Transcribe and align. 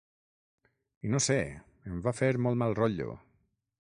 I 1.07 1.11
no 1.15 1.21
sé, 1.25 1.37
em 1.91 1.99
va 2.07 2.15
fer 2.21 2.31
molt 2.47 2.59
mal 2.63 2.75
rotllo. 2.81 3.15